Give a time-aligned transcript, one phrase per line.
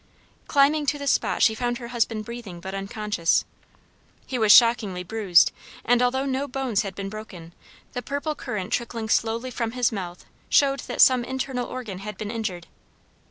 [0.47, 3.45] Climbing to the spot she found her husband breathing but unconscious.
[4.25, 5.51] He was shockingly bruised,
[5.85, 7.53] and although no bones had been broken,
[7.93, 12.31] the purple current trickling slowly from his mouth showed that some internal organ had been
[12.31, 12.65] injured.